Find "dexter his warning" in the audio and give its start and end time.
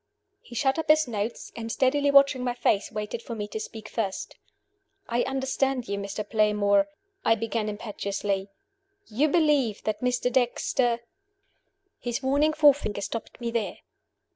10.33-12.53